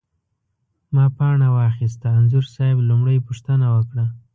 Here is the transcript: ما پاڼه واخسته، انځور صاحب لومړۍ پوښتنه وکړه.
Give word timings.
ما 0.93 1.05
پاڼه 1.17 1.47
واخسته، 1.57 2.07
انځور 2.17 2.45
صاحب 2.55 2.77
لومړۍ 2.89 3.17
پوښتنه 3.27 3.65
وکړه. 3.75 4.05